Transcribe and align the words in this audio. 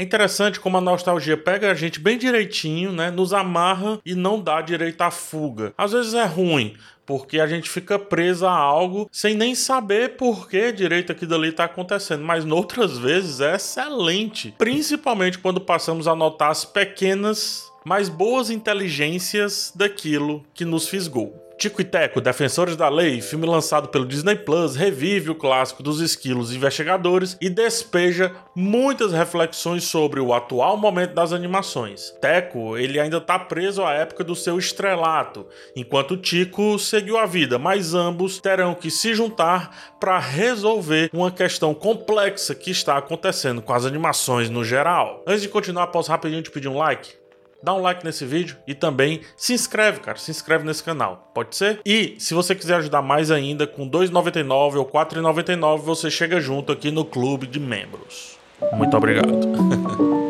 É 0.00 0.04
interessante 0.04 0.60
como 0.60 0.76
a 0.76 0.80
nostalgia 0.80 1.36
pega 1.36 1.72
a 1.72 1.74
gente 1.74 1.98
bem 1.98 2.16
direitinho, 2.16 2.92
né? 2.92 3.10
Nos 3.10 3.32
amarra 3.32 3.98
e 4.06 4.14
não 4.14 4.40
dá 4.40 4.62
direito 4.62 5.02
à 5.02 5.10
fuga. 5.10 5.74
Às 5.76 5.90
vezes 5.90 6.14
é 6.14 6.24
ruim, 6.24 6.76
porque 7.04 7.40
a 7.40 7.48
gente 7.48 7.68
fica 7.68 7.98
preso 7.98 8.46
a 8.46 8.52
algo 8.52 9.08
sem 9.10 9.34
nem 9.34 9.56
saber 9.56 10.10
por 10.10 10.48
que 10.48 10.70
direito 10.70 11.10
aquilo 11.10 11.34
ali 11.34 11.48
está 11.48 11.64
acontecendo, 11.64 12.22
mas 12.22 12.44
noutras 12.44 12.96
vezes 12.96 13.40
é 13.40 13.56
excelente, 13.56 14.54
principalmente 14.56 15.38
quando 15.38 15.60
passamos 15.60 16.06
a 16.06 16.14
notar 16.14 16.52
as 16.52 16.64
pequenas, 16.64 17.68
mas 17.84 18.08
boas 18.08 18.50
inteligências 18.50 19.72
daquilo 19.74 20.44
que 20.54 20.64
nos 20.64 20.88
fisgou. 20.88 21.47
Tico 21.58 21.80
e 21.80 21.84
Teco, 21.84 22.20
Defensores 22.20 22.76
da 22.76 22.88
Lei, 22.88 23.20
filme 23.20 23.44
lançado 23.44 23.88
pelo 23.88 24.06
Disney 24.06 24.36
Plus, 24.36 24.76
revive 24.76 25.30
o 25.30 25.34
clássico 25.34 25.82
dos 25.82 26.00
esquilos 26.00 26.54
investigadores 26.54 27.36
e 27.40 27.50
despeja 27.50 28.32
muitas 28.54 29.12
reflexões 29.12 29.82
sobre 29.82 30.20
o 30.20 30.32
atual 30.32 30.76
momento 30.76 31.14
das 31.14 31.32
animações. 31.32 32.14
Teco, 32.20 32.78
ele 32.78 33.00
ainda 33.00 33.16
está 33.16 33.36
preso 33.40 33.82
à 33.82 33.92
época 33.92 34.22
do 34.22 34.36
seu 34.36 34.56
estrelato, 34.56 35.46
enquanto 35.74 36.16
Tico 36.16 36.78
seguiu 36.78 37.18
a 37.18 37.26
vida, 37.26 37.58
mas 37.58 37.92
ambos 37.92 38.38
terão 38.38 38.72
que 38.72 38.88
se 38.88 39.12
juntar 39.12 39.96
para 39.98 40.16
resolver 40.16 41.10
uma 41.12 41.32
questão 41.32 41.74
complexa 41.74 42.54
que 42.54 42.70
está 42.70 42.96
acontecendo 42.96 43.60
com 43.60 43.72
as 43.72 43.84
animações 43.84 44.48
no 44.48 44.64
geral. 44.64 45.24
Antes 45.26 45.42
de 45.42 45.48
continuar, 45.48 45.88
posso 45.88 46.08
rapidinho 46.08 46.40
te 46.40 46.52
pedir 46.52 46.68
um 46.68 46.78
like? 46.78 47.18
Dá 47.62 47.74
um 47.74 47.80
like 47.80 48.04
nesse 48.04 48.24
vídeo 48.24 48.56
e 48.66 48.74
também 48.74 49.20
se 49.36 49.52
inscreve, 49.52 50.00
cara, 50.00 50.18
se 50.18 50.30
inscreve 50.30 50.64
nesse 50.64 50.82
canal, 50.82 51.30
pode 51.34 51.56
ser? 51.56 51.80
E 51.84 52.16
se 52.18 52.34
você 52.34 52.54
quiser 52.54 52.76
ajudar 52.76 53.02
mais 53.02 53.30
ainda, 53.30 53.66
com 53.66 53.88
2,99 53.88 54.76
ou 54.76 54.86
4,99 54.86 55.78
você 55.78 56.10
chega 56.10 56.40
junto 56.40 56.72
aqui 56.72 56.90
no 56.90 57.04
clube 57.04 57.46
de 57.46 57.60
membros. 57.60 58.38
Muito 58.72 58.96
obrigado. 58.96 59.28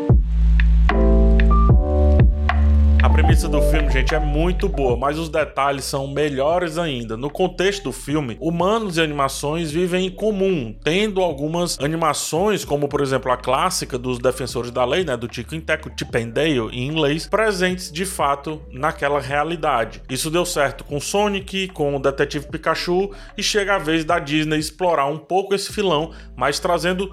premissa 3.39 3.47
do 3.47 3.61
filme, 3.61 3.89
gente, 3.89 4.13
é 4.13 4.19
muito 4.19 4.67
boa, 4.67 4.97
mas 4.97 5.17
os 5.17 5.29
detalhes 5.29 5.85
são 5.85 6.07
melhores 6.07 6.77
ainda. 6.77 7.15
No 7.15 7.29
contexto 7.29 7.83
do 7.83 7.91
filme, 7.93 8.37
humanos 8.41 8.97
e 8.97 9.01
animações 9.01 9.71
vivem 9.71 10.07
em 10.07 10.09
comum, 10.09 10.75
tendo 10.83 11.21
algumas 11.21 11.79
animações, 11.79 12.65
como 12.65 12.89
por 12.89 13.01
exemplo 13.01 13.31
a 13.31 13.37
clássica 13.37 13.97
dos 13.97 14.19
Defensores 14.19 14.71
da 14.71 14.83
Lei, 14.83 15.05
né, 15.05 15.15
do 15.15 15.27
Tico 15.27 15.55
e 15.55 15.61
Teco, 15.61 15.89
and 15.89 16.29
Dale 16.29 16.69
em 16.73 16.87
inglês, 16.87 17.27
presentes 17.27 17.89
de 17.91 18.05
fato 18.05 18.61
naquela 18.71 19.21
realidade. 19.21 20.01
Isso 20.09 20.29
deu 20.29 20.45
certo 20.45 20.83
com 20.83 20.99
Sonic, 20.99 21.69
com 21.69 21.95
o 21.95 21.99
Detetive 21.99 22.47
Pikachu 22.47 23.11
e 23.37 23.43
chega 23.43 23.75
a 23.75 23.79
vez 23.79 24.03
da 24.03 24.19
Disney 24.19 24.57
explorar 24.57 25.05
um 25.05 25.17
pouco 25.17 25.55
esse 25.55 25.71
filão, 25.71 26.11
mas 26.35 26.59
trazendo 26.59 27.09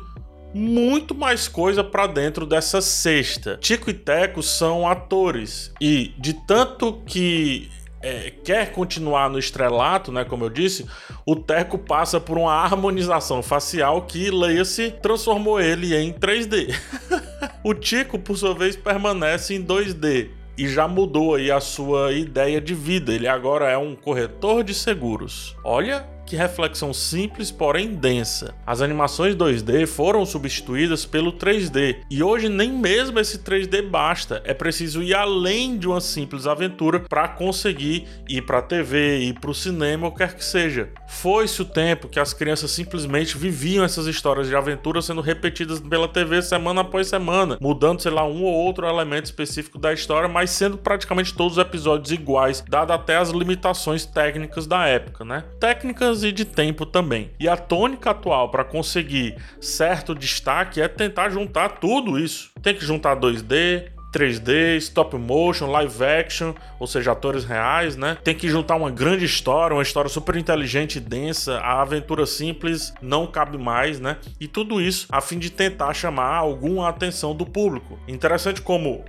muito 0.57 1.15
mais 1.15 1.47
coisa 1.47 1.85
para 1.85 2.07
dentro 2.07 2.47
dessa 2.47 2.81
cesta. 2.81 3.59
Tico 3.61 3.91
e 3.91 3.95
Teco 3.95 4.43
são 4.43 4.89
atores 4.89 5.71
e 5.79 6.15
de 6.19 6.33
tanto 6.33 6.95
que 7.05 7.71
é, 8.01 8.33
quer 8.43 8.73
continuar 8.73 9.29
no 9.29 9.39
estrelato, 9.39 10.11
né, 10.11 10.25
como 10.25 10.45
eu 10.45 10.51
disse, 10.51 10.87
o 11.27 11.37
Teco 11.37 11.77
passa 11.77 12.19
por 12.19 12.39
uma 12.39 12.53
harmonização 12.53 13.43
facial 13.43 14.03
que, 14.03 14.31
leia-se, 14.31 14.93
transformou 15.03 15.61
ele 15.61 15.95
em 15.95 16.13
3D. 16.13 16.75
o 17.63 17.75
Tico, 17.75 18.19
por 18.19 18.39
sua 18.39 18.55
vez, 18.55 18.77
permanece 18.77 19.55
em 19.55 19.63
2D 19.63 20.31
e 20.57 20.67
já 20.67 20.89
mudou 20.89 21.35
aí 21.35 21.51
a 21.51 21.61
sua 21.61 22.13
ideia 22.13 22.63
de 22.63 22.75
vida. 22.75 23.13
Ele 23.13 23.29
agora 23.29 23.71
é 23.71 23.77
um 23.77 23.95
corretor 23.95 24.65
de 24.65 24.73
seguros. 24.73 25.55
Olha 25.63 26.16
que 26.27 26.37
reflexão 26.37 26.93
simples, 26.93 27.51
porém 27.51 27.95
densa. 27.95 28.55
As 28.67 28.83
animações 28.83 29.35
2D 29.37 29.87
foram 29.87 30.27
substituídas 30.27 31.07
pelo 31.07 31.33
3D 31.33 31.99
e 32.11 32.23
hoje 32.23 32.49
nem 32.49 32.71
mesmo 32.71 33.19
esse 33.21 33.39
3D 33.39 33.89
basta. 33.89 34.43
É 34.45 34.53
preciso 34.53 35.03
ir 35.03 35.15
além 35.15 35.79
de 35.79 35.87
uma 35.87 36.01
simples 36.01 36.47
aventura 36.47 37.01
para 37.01 37.29
conseguir 37.29 38.07
ir 38.29 38.43
para 38.43 38.59
a 38.59 38.63
TV, 38.63 39.21
ir 39.21 39.41
para 39.41 39.51
o 39.51 39.55
cinema, 39.55 40.07
ou 40.07 40.13
quer 40.13 40.35
que 40.35 40.45
seja. 40.45 40.91
Foi-se 41.09 41.63
o 41.63 41.65
tempo 41.65 42.09
que 42.09 42.21
as 42.21 42.33
crianças 42.33 42.71
simplesmente 42.71 43.39
viviam 43.39 43.85
essas 43.85 44.07
histórias 44.07 44.49
de 44.49 44.57
aventura 44.57 45.01
sendo 45.01 45.21
repetidas 45.21 45.81
pela 45.81 46.09
TV 46.09 46.43
semana 46.43 46.81
após 46.83 47.09
semana, 47.09 47.57
mudando, 47.61 48.01
sei 48.01 48.11
lá, 48.11 48.27
um 48.27 48.43
ou 48.43 48.53
outro 48.53 48.87
elemento 48.87 49.27
específico 49.27 49.79
da 49.79 49.93
história, 49.93 50.29
mas 50.29 50.51
sendo 50.51 50.77
praticamente 50.77 51.35
todos 51.35 51.57
os 51.57 51.63
episódios 51.63 52.13
iguais, 52.13 52.65
dado 52.69 52.93
até 52.93 53.17
as 53.17 53.31
limitações 53.31 54.05
técnicas 54.05 54.67
da 54.67 54.87
época, 54.87 55.25
né? 55.25 55.45
Técnicas 55.61 56.23
e 56.23 56.33
de 56.33 56.45
tempo 56.45 56.85
também. 56.85 57.31
E 57.39 57.49
a 57.49 57.57
tônica 57.57 58.11
atual 58.11 58.51
para 58.51 58.65
conseguir 58.65 59.37
certo 59.61 60.15
destaque 60.15 60.81
é 60.81 60.89
tentar 60.89 61.31
juntar 61.31 61.81
tudo 61.81 62.19
isso. 62.19 62.51
Tem 62.63 62.75
que 62.75 62.85
juntar 62.85 63.17
2D, 63.17 63.96
3D, 64.17 64.77
stop 64.79 65.15
motion, 65.17 65.67
live 65.67 66.03
action, 66.03 66.55
ou 66.81 66.87
seja, 66.87 67.13
atores 67.13 67.45
reais, 67.45 67.97
né? 67.97 68.17
Tem 68.25 68.35
que 68.35 68.49
juntar 68.49 68.77
uma 68.77 68.91
grande 68.91 69.27
história, 69.27 69.77
uma 69.77 69.83
história 69.83 70.09
super 70.09 70.37
inteligente 70.37 70.97
e 70.97 71.01
densa, 71.01 71.59
a 71.59 71.83
aventura 71.83 72.25
simples 72.25 72.95
não 73.03 73.27
cabe 73.27 73.59
mais, 73.59 74.01
né? 74.01 74.17
E 74.41 74.49
tudo 74.49 74.81
isso 74.81 75.07
a 75.11 75.21
fim 75.21 75.39
de 75.39 75.51
tentar 75.51 75.93
chamar 75.93 76.37
alguma 76.37 76.89
atenção 76.89 77.35
do 77.35 77.45
público. 77.45 77.99
Interessante 78.09 78.63
como 78.63 79.05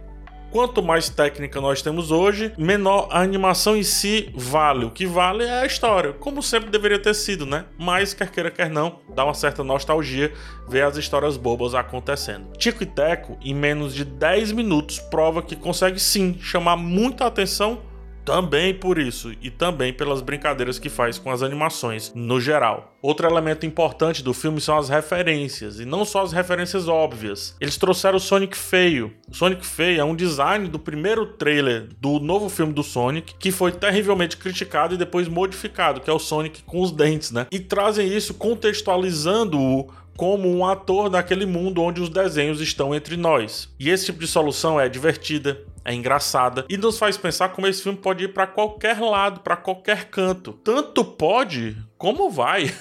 Quanto 0.52 0.82
mais 0.82 1.10
técnica 1.10 1.60
nós 1.60 1.82
temos 1.82 2.10
hoje, 2.10 2.54
menor 2.58 3.08
a 3.12 3.22
animação 3.22 3.76
em 3.76 3.84
si 3.84 4.32
vale. 4.34 4.86
O 4.86 4.92
que 4.92 5.06
vale 5.06 5.44
é 5.44 5.62
a 5.62 5.66
história, 5.66 6.14
como 6.14 6.42
sempre 6.42 6.70
deveria 6.70 7.00
ter 7.00 7.14
sido, 7.14 7.46
né? 7.46 7.66
Mas, 7.78 8.14
quer 8.14 8.32
queira, 8.32 8.50
quer 8.50 8.70
não, 8.70 9.00
dá 9.14 9.24
uma 9.26 9.34
certa 9.34 9.64
nostalgia 9.64 10.32
ver 10.68 10.84
as 10.84 10.98
histórias 10.98 11.38
bobas 11.38 11.76
acontecendo. 11.76 12.56
Tico 12.58 12.84
e 12.84 12.86
Teco, 12.86 13.38
em 13.42 13.54
menos 13.54 13.94
de 13.94 14.06
10 14.06 14.54
minutos, 14.54 15.00
prova 15.00 15.42
que 15.42 15.56
consegue 15.56 16.00
sim 16.00 16.38
chamar 16.40 16.78
muita 16.78 17.26
atenção 17.26 17.82
também 18.28 18.74
por 18.74 18.98
isso 19.00 19.32
e 19.42 19.50
também 19.50 19.94
pelas 19.94 20.20
brincadeiras 20.20 20.78
que 20.78 20.90
faz 20.90 21.18
com 21.18 21.32
as 21.32 21.42
animações 21.42 22.12
no 22.14 22.42
geral. 22.42 22.94
Outro 23.02 23.26
elemento 23.26 23.66
importante 23.66 24.22
do 24.22 24.34
filme 24.34 24.60
são 24.60 24.78
as 24.78 24.90
referências, 24.90 25.80
e 25.80 25.86
não 25.86 26.04
só 26.04 26.24
as 26.24 26.34
referências 26.34 26.90
óbvias. 26.90 27.56
Eles 27.62 27.78
trouxeram 27.78 28.18
o 28.18 28.20
Sonic 28.20 28.58
feio. 28.58 29.14
O 29.32 29.34
Sonic 29.34 29.66
feio 29.66 30.02
é 30.02 30.04
um 30.04 30.14
design 30.14 30.68
do 30.68 30.78
primeiro 30.78 31.26
trailer 31.26 31.88
do 32.02 32.20
novo 32.20 32.50
filme 32.50 32.74
do 32.74 32.84
Sonic, 32.84 33.34
que 33.40 33.50
foi 33.50 33.72
terrivelmente 33.72 34.36
criticado 34.36 34.96
e 34.96 34.98
depois 34.98 35.30
modificado, 35.30 36.02
que 36.02 36.10
é 36.10 36.14
o 36.14 36.20
Sonic 36.20 36.64
com 36.64 36.82
os 36.82 36.92
dentes, 36.92 37.32
né? 37.32 37.48
E 37.50 37.62
trazem 37.62 38.14
isso 38.14 38.34
contextualizando-o 38.34 39.88
como 40.18 40.50
um 40.50 40.66
ator 40.66 41.10
daquele 41.10 41.46
mundo 41.46 41.82
onde 41.82 42.02
os 42.02 42.10
desenhos 42.10 42.60
estão 42.60 42.94
entre 42.94 43.16
nós. 43.16 43.70
E 43.80 43.90
esse 43.90 44.08
tipo 44.08 44.20
de 44.20 44.28
solução 44.28 44.82
é 44.82 44.90
divertida, 44.90 45.62
é 45.88 45.94
engraçada 45.94 46.66
e 46.70 46.78
nos 46.78 47.00
faz 47.00 47.18
pensar 47.18 47.50
como 47.50 47.66
esse 47.66 47.82
filme 47.82 47.98
pode 47.98 48.26
ir 48.26 48.34
para 48.34 48.46
qualquer 48.46 49.00
lado, 49.00 49.40
para 49.40 49.56
qualquer 49.56 50.10
canto. 50.10 50.52
Tanto 50.52 51.04
pode 51.04 51.78
como 51.98 52.30
vai. 52.30 52.72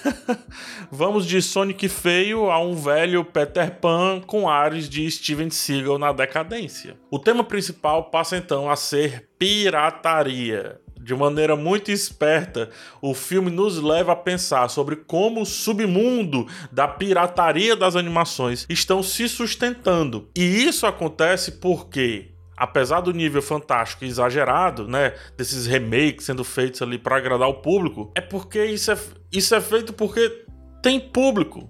Vamos 0.91 1.25
de 1.25 1.41
Sonic 1.41 1.87
feio 1.87 2.51
a 2.51 2.59
um 2.59 2.75
velho 2.75 3.23
Peter 3.23 3.79
Pan 3.79 4.21
com 4.25 4.49
ares 4.49 4.89
de 4.89 5.09
Steven 5.09 5.49
Seagal 5.49 5.97
na 5.97 6.11
decadência. 6.11 6.97
O 7.09 7.17
tema 7.17 7.43
principal 7.45 8.11
passa 8.11 8.35
então 8.35 8.69
a 8.69 8.75
ser 8.75 9.29
pirataria. 9.39 10.81
De 10.99 11.15
maneira 11.15 11.55
muito 11.55 11.89
esperta, 11.89 12.69
o 13.01 13.13
filme 13.13 13.49
nos 13.49 13.81
leva 13.81 14.11
a 14.11 14.15
pensar 14.15 14.67
sobre 14.67 14.97
como 14.97 15.41
o 15.41 15.45
submundo 15.45 16.45
da 16.69 16.85
pirataria 16.85 17.77
das 17.77 17.95
animações 17.95 18.65
estão 18.67 19.01
se 19.01 19.29
sustentando. 19.29 20.29
E 20.35 20.65
isso 20.65 20.85
acontece 20.85 21.53
porque 21.53 22.33
apesar 22.57 23.01
do 23.01 23.13
nível 23.13 23.41
fantástico 23.41 24.03
e 24.03 24.07
exagerado, 24.07 24.87
né, 24.87 25.13
desses 25.37 25.67
remakes 25.67 26.25
sendo 26.25 26.43
feitos 26.43 26.81
ali 26.81 26.97
para 26.97 27.17
agradar 27.17 27.47
o 27.47 27.61
público, 27.61 28.11
é 28.15 28.21
porque 28.21 28.65
isso 28.65 28.91
é, 28.91 28.97
isso 29.31 29.53
é 29.53 29.61
feito 29.61 29.93
porque 29.93 30.45
tem 30.81 30.99
público. 30.99 31.69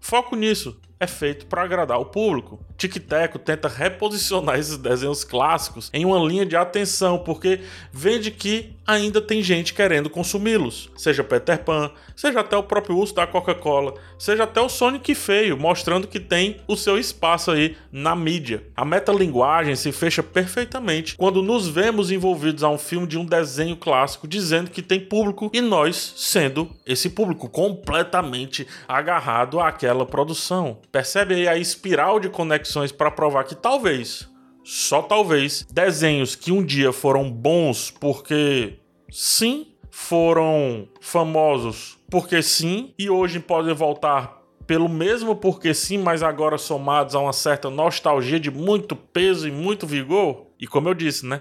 Foco 0.00 0.34
nisso 0.36 0.79
é 1.00 1.06
feito 1.06 1.46
para 1.46 1.62
agradar 1.62 1.98
o 1.98 2.04
público. 2.04 2.60
Tic 2.76 2.98
Teco 2.98 3.38
tenta 3.38 3.68
reposicionar 3.68 4.58
esses 4.58 4.76
desenhos 4.76 5.24
clássicos 5.24 5.90
em 5.94 6.04
uma 6.04 6.18
linha 6.18 6.44
de 6.44 6.54
atenção, 6.54 7.18
porque 7.18 7.60
vende 7.90 8.30
que 8.30 8.76
ainda 8.86 9.20
tem 9.20 9.42
gente 9.42 9.72
querendo 9.72 10.10
consumi-los. 10.10 10.90
Seja 10.96 11.24
Peter 11.24 11.62
Pan, 11.62 11.90
seja 12.14 12.40
até 12.40 12.56
o 12.56 12.62
próprio 12.62 12.98
uso 12.98 13.14
da 13.14 13.26
Coca-Cola, 13.26 13.94
seja 14.18 14.44
até 14.44 14.60
o 14.60 14.68
Sonic 14.68 15.14
feio, 15.14 15.56
mostrando 15.56 16.06
que 16.06 16.20
tem 16.20 16.56
o 16.66 16.76
seu 16.76 16.98
espaço 16.98 17.50
aí 17.50 17.76
na 17.90 18.14
mídia. 18.14 18.64
A 18.76 18.84
metalinguagem 18.84 19.76
se 19.76 19.92
fecha 19.92 20.22
perfeitamente 20.22 21.16
quando 21.16 21.42
nos 21.42 21.68
vemos 21.68 22.10
envolvidos 22.10 22.62
a 22.62 22.68
um 22.68 22.78
filme 22.78 23.06
de 23.06 23.16
um 23.16 23.24
desenho 23.24 23.76
clássico 23.76 24.28
dizendo 24.28 24.70
que 24.70 24.82
tem 24.82 25.00
público 25.00 25.50
e 25.54 25.60
nós 25.60 26.14
sendo 26.16 26.70
esse 26.84 27.08
público 27.08 27.48
completamente 27.48 28.66
agarrado 28.88 29.60
àquela 29.60 30.04
produção. 30.04 30.78
Percebe 30.92 31.34
aí 31.34 31.48
a 31.48 31.56
espiral 31.56 32.18
de 32.18 32.28
conexões 32.28 32.90
para 32.90 33.10
provar 33.10 33.44
que 33.44 33.54
talvez 33.54 34.28
só 34.64 35.02
talvez 35.02 35.66
desenhos 35.70 36.36
que 36.36 36.52
um 36.52 36.64
dia 36.64 36.92
foram 36.92 37.30
bons 37.30 37.90
porque 37.90 38.78
sim, 39.10 39.74
foram 39.90 40.88
famosos 41.00 42.00
porque 42.10 42.42
sim, 42.42 42.92
e 42.98 43.08
hoje 43.08 43.38
podem 43.38 43.72
voltar 43.72 44.42
pelo 44.66 44.88
mesmo 44.88 45.36
porque 45.36 45.72
sim, 45.72 45.96
mas 45.98 46.24
agora 46.24 46.58
somados 46.58 47.14
a 47.14 47.20
uma 47.20 47.32
certa 47.32 47.70
nostalgia 47.70 48.38
de 48.38 48.50
muito 48.50 48.96
peso 48.96 49.46
e 49.46 49.52
muito 49.52 49.86
vigor. 49.86 50.46
E 50.58 50.66
como 50.66 50.88
eu 50.88 50.94
disse, 50.94 51.24
né? 51.24 51.40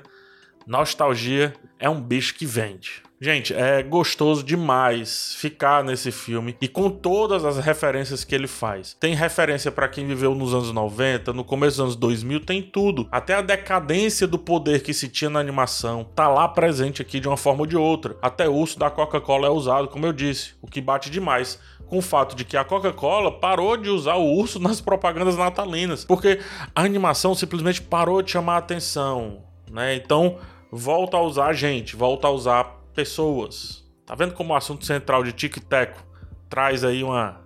Nostalgia 0.66 1.54
é 1.80 1.90
um 1.90 2.00
bicho 2.00 2.36
que 2.36 2.46
vende. 2.46 3.04
Gente, 3.21 3.54
é 3.54 3.83
gostoso 3.83 4.42
demais 4.42 5.36
ficar 5.36 5.83
nesse 5.83 6.10
filme 6.10 6.56
e 6.62 6.69
com 6.69 6.89
todas 6.89 7.44
as 7.44 7.57
referências 7.57 8.24
que 8.24 8.33
ele 8.33 8.48
faz. 8.48 8.95
Tem 8.98 9.13
referência 9.13 9.69
para 9.69 9.89
quem 9.89 10.07
viveu 10.07 10.33
nos 10.33 10.54
anos 10.54 10.71
90, 10.71 11.33
no 11.33 11.44
começo 11.44 11.75
dos 11.75 11.80
anos 11.81 11.95
2000, 11.98 12.39
tem 12.39 12.62
tudo. 12.62 13.10
Até 13.12 13.33
a 13.33 13.42
decadência 13.42 14.25
do 14.25 14.39
poder 14.39 14.81
que 14.81 14.94
se 14.94 15.10
tinha 15.10 15.30
na 15.30 15.42
animação 15.42 16.06
tá 16.16 16.30
lá 16.30 16.48
presente 16.48 17.01
aqui 17.01 17.19
de 17.19 17.27
uma 17.27 17.36
forma 17.36 17.63
ou 17.63 17.66
de 17.66 17.75
outra. 17.75 18.16
Até 18.21 18.48
o 18.48 18.54
urso 18.54 18.80
da 18.80 18.89
Coca-Cola 18.89 19.48
é 19.48 19.51
usado, 19.51 19.89
como 19.89 20.06
eu 20.06 20.13
disse, 20.13 20.54
o 20.62 20.68
que 20.68 20.80
bate 20.80 21.10
demais 21.10 21.60
com 21.88 21.98
o 21.98 22.01
fato 22.01 22.38
de 22.38 22.45
que 22.45 22.56
a 22.56 22.63
Coca-Cola 22.63 23.38
parou 23.38 23.75
de 23.75 23.89
usar 23.89 24.15
o 24.15 24.33
urso 24.33 24.60
nas 24.63 24.80
propagandas 24.80 25.36
natalinas, 25.36 26.06
porque 26.06 26.39
a 26.74 26.83
animação 26.83 27.36
simplesmente 27.36 27.81
parou 27.81 28.22
de 28.22 28.31
chamar 28.31 28.54
a 28.54 28.60
atenção, 28.60 29.44
né? 29.69 29.95
Então, 29.95 30.38
volta 30.72 31.18
a 31.18 31.22
usar 31.22 31.51
gente, 31.51 31.98
volta 31.98 32.27
a 32.27 32.31
usar 32.31 32.78
pessoas. 33.00 33.90
Tá 34.06 34.13
vendo 34.13 34.34
como 34.34 34.51
o 34.51 34.56
assunto 34.56 34.86
central 34.86 35.24
de 35.24 35.31
Tic 35.31 35.57
Teco 35.57 36.06
traz 36.50 36.84
aí 36.84 37.01
uma 37.01 37.42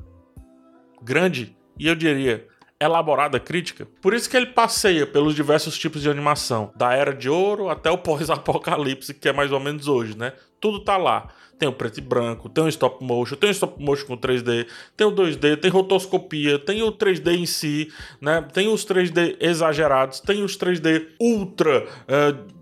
grande 0.99 1.55
e 1.77 1.87
eu 1.87 1.93
diria 1.93 2.47
elaborada 2.81 3.39
crítica? 3.39 3.87
Por 4.01 4.15
isso 4.15 4.27
que 4.27 4.35
ele 4.35 4.47
passeia 4.47 5.05
pelos 5.05 5.35
diversos 5.35 5.77
tipos 5.77 6.01
de 6.01 6.09
animação, 6.09 6.73
da 6.75 6.91
era 6.93 7.13
de 7.13 7.29
ouro 7.29 7.69
até 7.69 7.91
o 7.91 7.99
pós-apocalipse, 7.99 9.13
que 9.13 9.29
é 9.29 9.33
mais 9.33 9.51
ou 9.51 9.59
menos 9.59 9.87
hoje, 9.87 10.17
né? 10.17 10.33
Tudo 10.59 10.79
tá 10.79 10.97
lá. 10.97 11.29
Tem 11.59 11.69
o 11.69 11.73
preto 11.73 11.99
e 11.99 12.01
branco, 12.01 12.49
tem 12.49 12.63
o 12.63 12.67
stop 12.67 13.05
motion, 13.05 13.35
tem 13.35 13.51
o 13.51 13.51
stop 13.51 13.79
motion 13.79 14.07
com 14.07 14.17
3D, 14.17 14.67
tem 14.97 15.05
o 15.05 15.11
2D, 15.11 15.55
tem 15.57 15.69
rotoscopia, 15.69 16.57
tem 16.57 16.81
o 16.81 16.91
3D 16.91 17.37
em 17.37 17.45
si, 17.45 17.93
né? 18.19 18.41
Tem 18.51 18.67
os 18.67 18.83
3D 18.83 19.37
exagerados, 19.39 20.19
tem 20.19 20.43
os 20.43 20.57
3D 20.57 21.09
ultra 21.19 21.85
uh, 21.85 22.53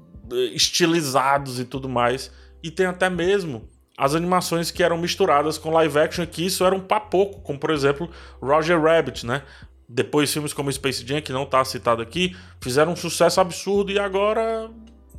estilizados 0.53 1.57
e 1.57 1.63
tudo 1.63 1.87
mais. 1.87 2.29
E 2.63 2.69
tem 2.69 2.85
até 2.85 3.09
mesmo 3.09 3.67
as 3.97 4.15
animações 4.15 4.71
que 4.71 4.83
eram 4.83 4.97
misturadas 4.97 5.57
com 5.57 5.69
live 5.71 5.99
action, 5.99 6.25
que 6.25 6.45
isso 6.45 6.65
era 6.65 6.73
um 6.73 6.79
papoco, 6.79 7.41
como 7.41 7.59
por 7.59 7.69
exemplo 7.69 8.09
Roger 8.41 8.81
Rabbit, 8.81 9.25
né? 9.25 9.43
Depois 9.87 10.31
filmes 10.31 10.53
como 10.53 10.71
Space 10.71 11.05
Jam, 11.05 11.21
que 11.21 11.33
não 11.33 11.43
está 11.43 11.63
citado 11.65 12.01
aqui, 12.01 12.35
fizeram 12.61 12.93
um 12.93 12.95
sucesso 12.95 13.41
absurdo 13.41 13.91
e 13.91 13.99
agora 13.99 14.69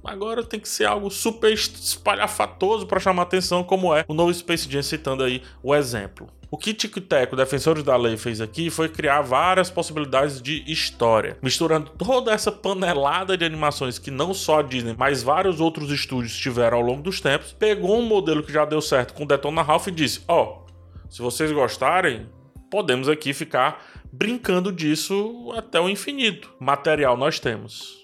agora 0.04 0.42
tem 0.42 0.60
que 0.60 0.68
ser 0.68 0.84
algo 0.84 1.10
super 1.10 1.52
espalhafatoso 1.52 2.86
para 2.86 3.00
chamar 3.00 3.22
atenção, 3.22 3.62
como 3.62 3.94
é 3.94 4.04
o 4.08 4.14
novo 4.14 4.32
Space 4.32 4.70
Jam, 4.70 4.82
citando 4.82 5.22
aí 5.24 5.42
o 5.62 5.74
exemplo. 5.74 6.28
O 6.50 6.58
que 6.58 6.74
Tico 6.74 7.00
Teco, 7.00 7.34
Defensores 7.34 7.82
da 7.82 7.96
Lei, 7.96 8.18
fez 8.18 8.38
aqui 8.38 8.68
foi 8.68 8.86
criar 8.86 9.22
várias 9.22 9.70
possibilidades 9.70 10.42
de 10.42 10.62
história, 10.70 11.38
misturando 11.40 11.90
toda 11.96 12.30
essa 12.30 12.52
panelada 12.52 13.38
de 13.38 13.44
animações 13.44 13.98
que 13.98 14.10
não 14.10 14.34
só 14.34 14.58
a 14.58 14.62
Disney, 14.62 14.94
mas 14.98 15.22
vários 15.22 15.60
outros 15.60 15.90
estúdios 15.90 16.36
tiveram 16.36 16.76
ao 16.76 16.84
longo 16.84 17.02
dos 17.02 17.22
tempos, 17.22 17.52
pegou 17.52 17.98
um 17.98 18.04
modelo 18.04 18.42
que 18.42 18.52
já 18.52 18.66
deu 18.66 18.82
certo 18.82 19.14
com 19.14 19.24
Detona 19.24 19.62
Ralph 19.62 19.86
e 19.86 19.92
disse: 19.92 20.22
Ó, 20.28 20.42
oh, 20.42 21.08
se 21.08 21.22
vocês 21.22 21.50
gostarem, 21.52 22.28
podemos 22.70 23.08
aqui 23.08 23.32
ficar 23.32 23.82
brincando 24.12 24.70
disso 24.70 25.54
até 25.56 25.80
o 25.80 25.88
infinito. 25.88 26.52
Material 26.60 27.16
nós 27.16 27.40
temos. 27.40 28.01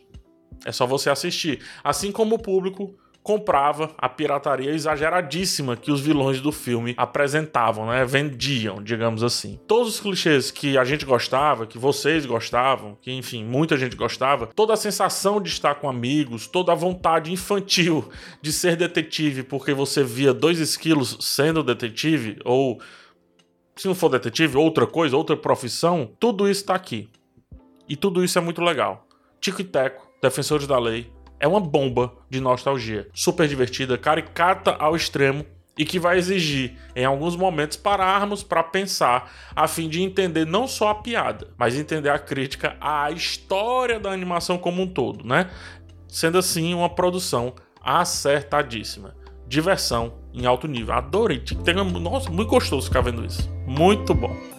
É 0.64 0.72
só 0.72 0.86
você 0.86 1.10
assistir. 1.10 1.60
Assim 1.82 2.10
como 2.12 2.36
o 2.36 2.38
público 2.38 2.94
comprava 3.28 3.90
a 3.98 4.08
pirataria 4.08 4.70
exageradíssima 4.70 5.76
que 5.76 5.92
os 5.92 6.00
vilões 6.00 6.40
do 6.40 6.50
filme 6.50 6.94
apresentavam, 6.96 7.86
né? 7.86 8.02
Vendiam, 8.02 8.82
digamos 8.82 9.22
assim. 9.22 9.60
Todos 9.66 9.96
os 9.96 10.00
clichês 10.00 10.50
que 10.50 10.78
a 10.78 10.84
gente 10.84 11.04
gostava, 11.04 11.66
que 11.66 11.76
vocês 11.76 12.24
gostavam, 12.24 12.96
que 13.02 13.12
enfim, 13.12 13.44
muita 13.44 13.76
gente 13.76 13.96
gostava, 13.96 14.46
toda 14.46 14.72
a 14.72 14.78
sensação 14.78 15.42
de 15.42 15.50
estar 15.50 15.74
com 15.74 15.90
amigos, 15.90 16.46
toda 16.46 16.72
a 16.72 16.74
vontade 16.74 17.30
infantil 17.30 18.08
de 18.40 18.50
ser 18.50 18.76
detetive 18.76 19.42
porque 19.42 19.74
você 19.74 20.02
via 20.02 20.32
dois 20.32 20.58
esquilos 20.58 21.18
sendo 21.20 21.62
detetive 21.62 22.38
ou 22.46 22.80
se 23.76 23.86
não 23.86 23.94
for 23.94 24.08
detetive, 24.08 24.56
outra 24.56 24.86
coisa, 24.86 25.16
outra 25.16 25.36
profissão, 25.36 26.10
tudo 26.18 26.48
isso 26.48 26.62
está 26.62 26.74
aqui. 26.74 27.10
E 27.86 27.94
tudo 27.94 28.24
isso 28.24 28.38
é 28.38 28.40
muito 28.40 28.62
legal. 28.62 29.06
Tico 29.38 29.60
e 29.60 29.64
Teco, 29.64 30.07
Defensores 30.20 30.66
da 30.66 30.78
Lei, 30.78 31.12
é 31.40 31.46
uma 31.46 31.60
bomba 31.60 32.12
de 32.28 32.40
nostalgia. 32.40 33.08
Super 33.14 33.46
divertida, 33.46 33.96
caricata 33.96 34.72
ao 34.72 34.96
extremo 34.96 35.44
e 35.76 35.84
que 35.84 35.98
vai 35.98 36.18
exigir, 36.18 36.76
em 36.96 37.04
alguns 37.04 37.36
momentos, 37.36 37.76
pararmos 37.76 38.42
para 38.42 38.64
pensar, 38.64 39.32
a 39.54 39.68
fim 39.68 39.88
de 39.88 40.02
entender 40.02 40.44
não 40.44 40.66
só 40.66 40.88
a 40.88 40.94
piada, 40.96 41.54
mas 41.56 41.78
entender 41.78 42.10
a 42.10 42.18
crítica 42.18 42.76
à 42.80 43.12
história 43.12 44.00
da 44.00 44.10
animação 44.10 44.58
como 44.58 44.82
um 44.82 44.88
todo, 44.88 45.24
né? 45.24 45.48
Sendo 46.08 46.36
assim, 46.36 46.74
uma 46.74 46.88
produção 46.88 47.54
acertadíssima. 47.80 49.14
Diversão 49.46 50.14
em 50.34 50.46
alto 50.46 50.66
nível. 50.66 50.94
Adorei. 50.94 51.42
Nossa, 52.00 52.28
muito 52.28 52.48
gostoso 52.48 52.88
ficar 52.88 53.00
vendo 53.00 53.24
isso. 53.24 53.48
Muito 53.66 54.12
bom. 54.14 54.57